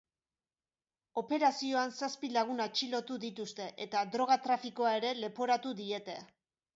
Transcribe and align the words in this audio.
Operazioan 1.21 1.91
zazpi 1.99 2.31
lagun 2.37 2.63
atxilotu 2.65 3.17
dituzte 3.25 3.67
eta 3.85 4.01
droga-trafikoa 4.15 4.95
ere 5.01 5.13
leporatu 5.21 5.75
diete. 5.83 6.17